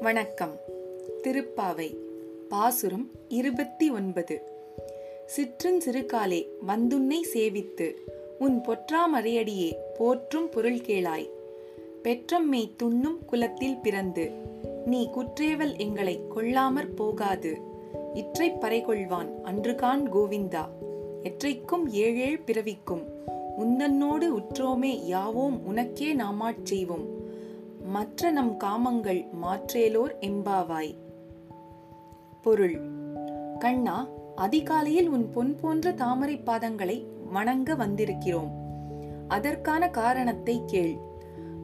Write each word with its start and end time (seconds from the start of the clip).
வணக்கம். 0.00 0.56
திருப்பாவை 1.22 1.96
பாசுரம் 2.48 3.10
இருபத்தி 3.28 3.90
ஒன்பது. 3.90 4.42
சிற்றன் 5.26 5.80
சிறுகாலே 5.86 6.46
வந்துன்னை 6.66 7.16
சேவித்து 7.34 7.94
உன் 8.38 8.60
பொற்றாமறையடியே 8.60 9.72
போற்றும் 9.98 10.48
பொருள் 10.48 10.76
கேளாய் 10.76 11.28
பெற்றம்மை 12.02 12.72
துண்ணும் 12.82 13.24
குலத்தில் 13.26 13.76
பிறந்து 13.76 14.30
நீ 14.86 15.10
குற்றேவல் 15.14 15.78
எங்களை 15.78 16.20
கொள்ளாமற் 16.36 16.96
போகாது. 16.96 17.56
இற்றைப் 18.14 18.64
பறைகொள்வான் 18.64 19.28
அன்றுகான் 19.44 20.08
கோவிந்தா. 20.08 20.68
எற்றைக்கும் 21.22 21.90
ஏழேழ் 21.90 22.40
பிறவிக்கும் 22.46 23.02
உந்தன்னோடு 23.58 24.24
உற்றோமே 24.24 24.98
யாவோம் 25.10 25.60
உனக்கே 25.64 26.14
நாமாட் 26.14 26.62
செய்வோம் 26.62 27.19
மற்ற 27.84 28.30
நம் 28.30 28.56
காமங்கள் 28.56 29.26
மாற்றேலோர் 29.32 30.16
எம்பாவாய் 30.20 30.94
பொருள். 32.42 32.80
கண்ணா 33.58 34.08
அதிகாலையில் 34.36 35.08
உன் 35.08 35.30
பொன் 35.30 35.54
போன்ற 35.54 35.92
தாமரை 35.92 36.40
பாதங்களை 36.46 37.04
வணங்க 37.32 37.74
வந்திருக்கிறோம். 37.74 38.50
அதற்கான 39.28 39.88
காரணத்தை 39.88 40.62
கேள். 40.66 40.96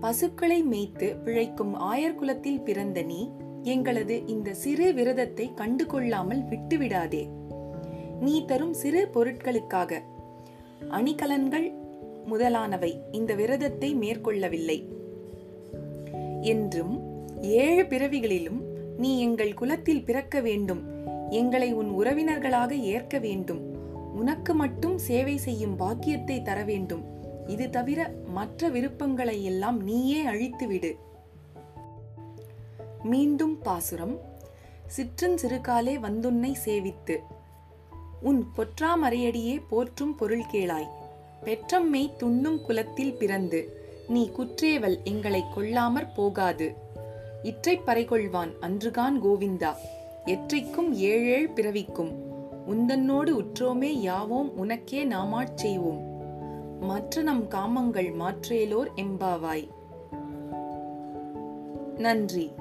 பசுக்களை 0.00 0.62
மேய்த்து 0.62 1.16
பிழைக்கும் 1.24 1.78
ஆயர்குலத்தில் 1.78 2.62
பிறந்த 2.62 3.02
நீ 3.02 3.30
எங்களது 3.62 4.26
இந்த 4.26 4.54
சிறு 4.54 4.92
விரதத்தை 4.92 5.54
கண்டு 5.54 5.86
கொள்ளாமல் 5.86 6.42
விட்டுவிடாதே. 6.42 7.28
நீ 8.20 8.44
தரும் 8.44 8.72
சிறு 8.72 9.08
பொருட்களுக்காக. 9.14 10.00
அணிகலன்கள் 10.88 11.72
முதலானவை 12.24 13.02
இந்த 13.12 13.34
விரதத்தை 13.34 13.94
மேற்கொள்ளவில்லை. 13.94 14.93
என்றும் 16.44 17.00
ஏழு 17.42 17.82
பிறவிகளிலும் 17.82 18.60
நீ 18.96 19.20
எங்கள் 19.20 19.54
குலத்தில் 19.54 20.04
பிறக்க 20.04 20.40
வேண்டும். 20.40 20.82
எங்களை 21.30 21.72
உன் 21.72 21.90
உறவினர்களாக 21.90 22.70
ஏற்க 22.70 23.18
வேண்டும். 23.18 23.60
உனக்கு 24.14 24.54
மட்டும் 24.54 24.98
சேவை 24.98 25.36
செய்யும் 25.36 25.76
பாக்கியத்தை 25.76 26.42
தர 26.42 26.64
வேண்டும். 26.64 27.04
இது 27.46 27.70
தவிர 27.70 28.14
மற்ற 28.24 28.68
விருப்பங்களை 28.68 29.44
எல்லாம் 29.44 29.82
நீயே 29.82 30.24
அழித்துவிடு. 30.24 30.94
மீண்டும் 33.02 33.58
பாசுரம். 33.58 34.20
சிற்றன் 34.86 35.38
சிறுகாலே 35.42 35.98
வந்துன்னை 35.98 36.54
சேவித்து. 36.64 37.16
உன் 38.22 38.46
பொற்றாமறையடியே 38.56 39.62
போற்றும் 39.68 40.14
பொருள் 40.14 40.44
கேளாய். 40.52 40.88
பெற்றம்மை 41.44 42.12
துண்ணும் 42.18 42.62
குலத்தில் 42.62 43.14
பிறந்து. 43.14 43.83
நீ 44.08 44.30
குற்றேவல் 44.38 45.02
எங்களை 45.04 45.44
கொள்ளாமற் 45.54 46.14
போகாது. 46.14 46.74
இற்றைப் 47.42 47.82
பறைகொள்வான் 47.86 48.52
அன்றுகான் 48.60 49.20
கோவிந்தா. 49.20 49.74
எற்றைக்கும் 50.26 50.92
ஏழேழ் 50.92 51.50
பிறவிக்கும். 51.54 52.12
உந்தன்னோடு 52.68 53.30
உற்றோமே 53.30 53.90
யாவோம் 54.02 54.50
உனக்கே 54.56 55.04
நாமாச் 55.04 55.54
செய்வோம். 55.54 56.12
மற்ற 56.80 57.22
நம் 57.22 57.48
காமங்கள் 57.48 58.14
மாற்றேலோர் 58.14 58.90
எம்பாவாய் 58.96 59.68
நன்றி. 61.98 62.52